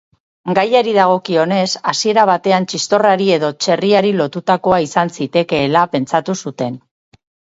[0.59, 6.81] Gaiari dagokionez, hasiera batean txistorrari edo txerriari lotutakoa izan zitekeela pentsatu zuten.